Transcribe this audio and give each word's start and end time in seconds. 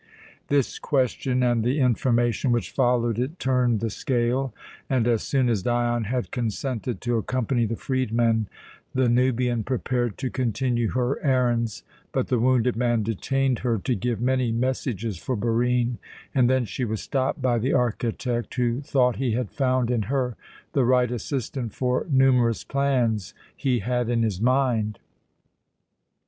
This 0.47 0.79
question 0.79 1.43
and 1.43 1.63
the 1.63 1.79
information 1.79 2.51
which 2.51 2.71
followed 2.71 3.19
it 3.19 3.37
turned 3.37 3.81
the 3.81 3.91
scale; 3.91 4.51
and, 4.89 5.07
as 5.07 5.21
soon 5.21 5.47
as 5.47 5.61
Dion 5.61 6.05
had 6.05 6.31
consented 6.31 7.01
to 7.01 7.17
accompany 7.19 7.67
the 7.67 7.75
freedman, 7.75 8.47
the 8.95 9.07
Nubian 9.07 9.63
prepared 9.63 10.17
to 10.17 10.31
continue 10.31 10.89
her 10.93 11.23
errands, 11.23 11.83
but 12.11 12.29
the 12.29 12.39
wounded 12.39 12.75
man 12.75 13.03
detained 13.03 13.59
her 13.59 13.77
to 13.77 13.93
give 13.93 14.19
many 14.19 14.51
messages 14.51 15.19
for 15.19 15.35
Barine, 15.35 15.99
and 16.33 16.49
then 16.49 16.65
she 16.65 16.83
was 16.83 17.03
stopped 17.03 17.39
by 17.39 17.59
the 17.59 17.73
architect, 17.73 18.55
who 18.55 18.81
thought 18.81 19.17
he 19.17 19.33
had 19.33 19.51
found 19.51 19.91
in 19.91 20.01
her 20.09 20.35
the 20.73 20.83
right 20.83 21.11
assistant 21.11 21.75
for 21.75 22.07
numerous 22.09 22.63
plans 22.63 23.35
he 23.55 23.81
had 23.81 24.09
in 24.09 24.23
his 24.23 24.41
mind. 24.41 24.97